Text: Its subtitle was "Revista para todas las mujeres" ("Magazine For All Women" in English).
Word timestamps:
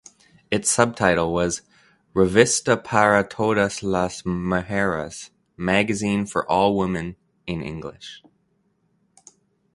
Its 0.49 0.67
subtitle 0.67 1.31
was 1.31 1.61
"Revista 2.15 2.75
para 2.83 3.23
todas 3.23 3.83
las 3.83 4.23
mujeres" 4.25 5.29
("Magazine 5.55 6.25
For 6.25 6.43
All 6.49 6.75
Women" 6.75 7.17
in 7.45 7.61
English). 7.61 8.23